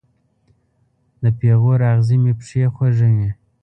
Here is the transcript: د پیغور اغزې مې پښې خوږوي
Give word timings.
د 1.21 1.23
پیغور 1.39 1.79
اغزې 1.93 2.17
مې 2.23 2.33
پښې 2.39 2.63
خوږوي 2.73 3.29